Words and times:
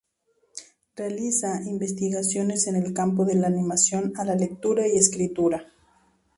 Realiza 0.95 1.61
investigaciones 1.61 2.65
en 2.65 2.75
el 2.75 2.91
campo 2.91 3.23
de 3.23 3.35
la 3.35 3.45
animación 3.45 4.13
a 4.17 4.25
la 4.25 4.33
lectura 4.33 4.87
y 4.87 4.97
escritura. 4.97 5.71